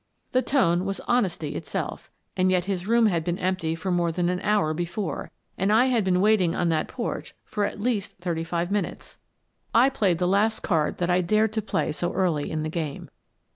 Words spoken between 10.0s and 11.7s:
the last card that I dared to